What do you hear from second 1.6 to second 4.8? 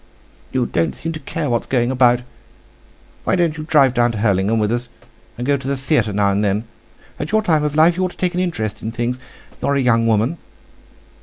going about. Why don't you drive down to Hurlingham with